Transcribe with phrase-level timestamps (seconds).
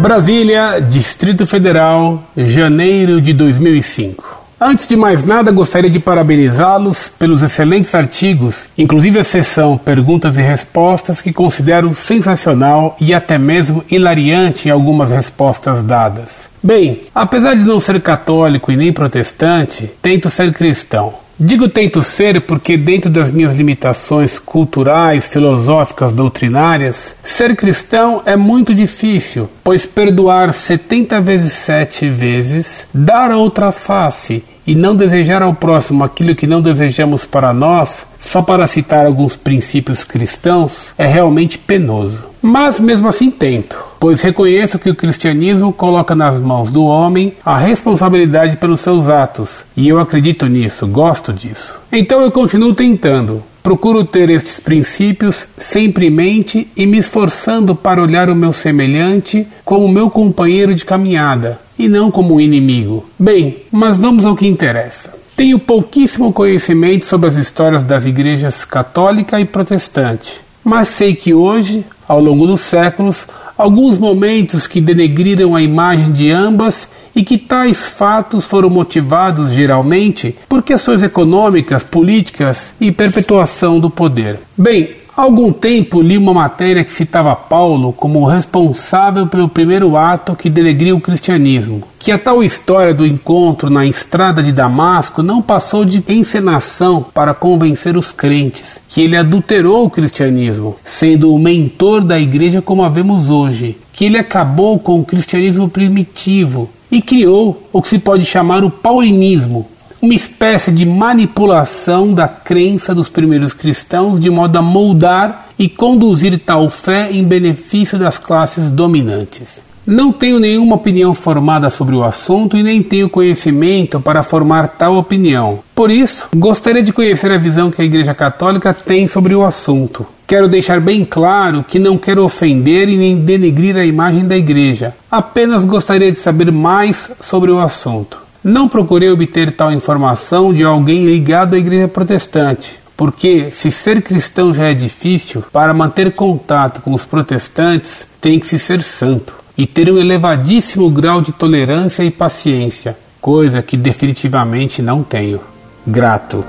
[0.00, 4.40] Brasília, Distrito Federal, janeiro de 2005.
[4.58, 10.42] Antes de mais nada, gostaria de parabenizá-los pelos excelentes artigos, inclusive a sessão Perguntas e
[10.42, 16.48] Respostas, que considero sensacional e até mesmo hilariante em algumas respostas dadas.
[16.62, 21.12] Bem, apesar de não ser católico e nem protestante, tento ser cristão.
[21.42, 28.74] Digo tento ser porque, dentro das minhas limitações culturais, filosóficas, doutrinárias, ser cristão é muito
[28.74, 36.04] difícil, pois perdoar 70 vezes 7 vezes, dar outra face e não desejar ao próximo
[36.04, 42.22] aquilo que não desejamos para nós, só para citar alguns princípios cristãos, é realmente penoso.
[42.42, 47.58] Mas mesmo assim tento, pois reconheço que o cristianismo coloca nas mãos do homem a
[47.58, 51.78] responsabilidade pelos seus atos, e eu acredito nisso, gosto disso.
[51.92, 58.02] Então eu continuo tentando, Procuro ter estes princípios sempre em mente e me esforçando para
[58.02, 63.04] olhar o meu semelhante como meu companheiro de caminhada e não como um inimigo.
[63.18, 65.12] Bem, mas vamos ao que interessa.
[65.36, 71.84] Tenho pouquíssimo conhecimento sobre as histórias das igrejas católica e protestante, mas sei que hoje,
[72.08, 73.26] ao longo dos séculos,
[73.60, 80.34] alguns momentos que denegriram a imagem de ambas e que tais fatos foram motivados geralmente
[80.48, 84.40] por questões econômicas, políticas e perpetuação do poder.
[84.56, 90.34] Bem, Há algum tempo li uma matéria que citava Paulo como responsável pelo primeiro ato
[90.34, 91.82] que denegriu o cristianismo.
[91.98, 97.34] Que a tal história do encontro na estrada de Damasco não passou de encenação para
[97.34, 102.88] convencer os crentes, que ele adulterou o cristianismo, sendo o mentor da igreja como a
[102.88, 108.24] vemos hoje, que ele acabou com o cristianismo primitivo e criou o que se pode
[108.24, 109.66] chamar o paulinismo,
[110.00, 116.38] uma espécie de manipulação da crença dos primeiros cristãos de modo a moldar e conduzir
[116.38, 119.62] tal fé em benefício das classes dominantes.
[119.86, 124.96] Não tenho nenhuma opinião formada sobre o assunto e nem tenho conhecimento para formar tal
[124.96, 125.60] opinião.
[125.74, 130.06] Por isso, gostaria de conhecer a visão que a Igreja Católica tem sobre o assunto.
[130.26, 134.94] Quero deixar bem claro que não quero ofender e nem denegrir a imagem da Igreja,
[135.10, 138.29] apenas gostaria de saber mais sobre o assunto.
[138.42, 144.54] Não procurei obter tal informação de alguém ligado à igreja protestante, porque se ser cristão
[144.54, 149.66] já é difícil, para manter contato com os protestantes tem que se ser santo e
[149.66, 155.40] ter um elevadíssimo grau de tolerância e paciência, coisa que definitivamente não tenho.
[155.86, 156.42] Grato.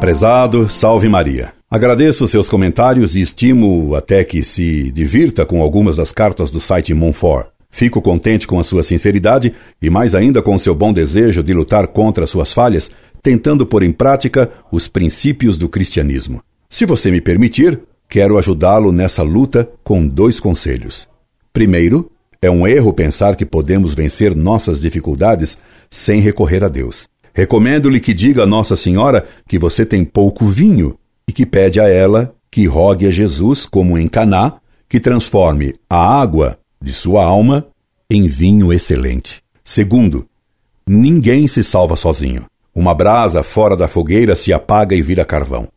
[0.00, 1.52] Prezado, salve Maria.
[1.72, 6.92] Agradeço seus comentários e estimo até que se divirta com algumas das cartas do site
[6.92, 7.51] Monfort.
[7.74, 11.54] Fico contente com a sua sinceridade e mais ainda com o seu bom desejo de
[11.54, 12.90] lutar contra suas falhas,
[13.22, 16.42] tentando pôr em prática os princípios do cristianismo.
[16.68, 17.80] Se você me permitir,
[18.10, 21.08] quero ajudá-lo nessa luta com dois conselhos.
[21.50, 22.12] Primeiro,
[22.42, 25.56] é um erro pensar que podemos vencer nossas dificuldades
[25.88, 27.08] sem recorrer a Deus.
[27.32, 31.88] Recomendo-lhe que diga a Nossa Senhora que você tem pouco vinho e que pede a
[31.88, 37.66] ela que rogue a Jesus, como em Caná, que transforme a água de sua alma
[38.10, 39.42] em vinho excelente.
[39.64, 40.26] Segundo,
[40.86, 42.44] ninguém se salva sozinho.
[42.74, 45.68] Uma brasa fora da fogueira se apaga e vira carvão.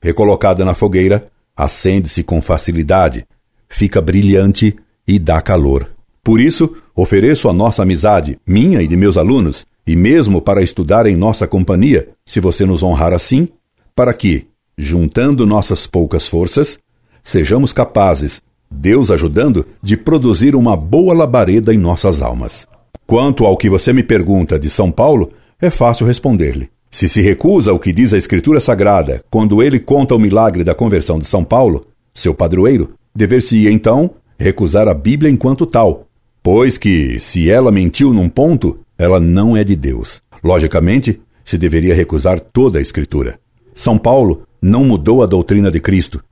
[0.00, 3.26] Recolocada na fogueira, acende-se com facilidade,
[3.68, 5.90] fica brilhante e dá calor.
[6.22, 11.06] Por isso, ofereço a nossa amizade, minha e de meus alunos, e mesmo para estudar
[11.06, 13.48] em nossa companhia, se você nos honrar assim,
[13.94, 16.78] para que, juntando nossas poucas forças,
[17.22, 18.42] sejamos capazes
[18.74, 22.66] Deus ajudando, de produzir uma boa labareda em nossas almas.
[23.06, 25.30] Quanto ao que você me pergunta de São Paulo,
[25.60, 26.68] é fácil responder-lhe.
[26.90, 30.74] Se se recusa o que diz a Escritura Sagrada quando ele conta o milagre da
[30.74, 36.06] conversão de São Paulo, seu padroeiro, dever-se-ia então recusar a Bíblia enquanto tal,
[36.42, 40.22] pois que, se ela mentiu num ponto, ela não é de Deus.
[40.42, 43.38] Logicamente, se deveria recusar toda a Escritura.
[43.74, 46.22] São Paulo não mudou a doutrina de Cristo,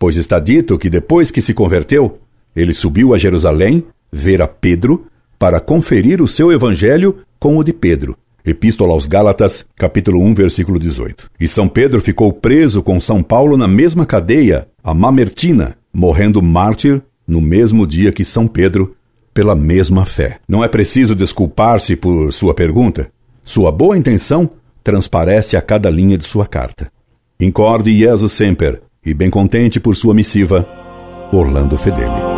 [0.00, 2.20] Pois está dito que depois que se converteu,
[2.56, 5.04] ele subiu a Jerusalém ver a Pedro
[5.38, 8.16] para conferir o seu evangelho com o de Pedro.
[8.42, 11.30] Epístola aos Gálatas, capítulo 1, versículo 18.
[11.38, 17.02] E São Pedro ficou preso com São Paulo na mesma cadeia, a Mamertina, morrendo mártir
[17.28, 18.96] no mesmo dia que São Pedro,
[19.34, 20.38] pela mesma fé.
[20.48, 23.12] Não é preciso desculpar-se por sua pergunta.
[23.44, 24.48] Sua boa intenção
[24.82, 26.90] transparece a cada linha de sua carta.
[27.38, 30.66] Incorde Jesus Semper, e bem contente por sua missiva,
[31.32, 32.29] Orlando Fedeli.